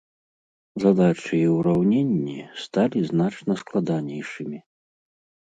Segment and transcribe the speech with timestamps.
[0.83, 4.57] Задачы і ўраўненні сталі значна складанейшымі.